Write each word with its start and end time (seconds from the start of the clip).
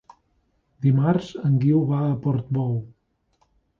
Dimarts 0.85 1.29
en 1.49 1.59
Guiu 1.65 1.83
va 1.91 1.99
a 2.07 2.17
Portbou. 2.25 2.73